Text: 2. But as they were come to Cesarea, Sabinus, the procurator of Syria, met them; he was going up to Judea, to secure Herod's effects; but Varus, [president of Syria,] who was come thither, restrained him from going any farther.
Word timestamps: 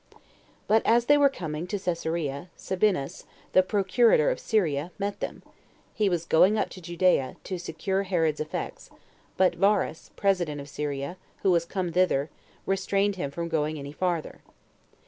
2. 0.09 0.17
But 0.67 0.81
as 0.83 1.05
they 1.05 1.15
were 1.15 1.29
come 1.29 1.67
to 1.67 1.77
Cesarea, 1.77 2.49
Sabinus, 2.57 3.25
the 3.53 3.61
procurator 3.61 4.31
of 4.31 4.39
Syria, 4.39 4.89
met 4.97 5.19
them; 5.19 5.43
he 5.93 6.09
was 6.09 6.25
going 6.25 6.57
up 6.57 6.69
to 6.69 6.81
Judea, 6.81 7.35
to 7.43 7.59
secure 7.59 8.01
Herod's 8.01 8.39
effects; 8.39 8.89
but 9.37 9.53
Varus, 9.53 10.09
[president 10.15 10.59
of 10.59 10.67
Syria,] 10.69 11.17
who 11.43 11.51
was 11.51 11.65
come 11.65 11.91
thither, 11.91 12.31
restrained 12.65 13.17
him 13.17 13.29
from 13.29 13.47
going 13.47 13.77
any 13.77 13.91
farther. 13.91 14.41